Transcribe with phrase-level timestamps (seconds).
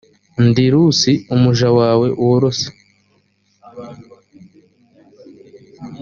[0.47, 2.67] ndi rusi umuja wawe worose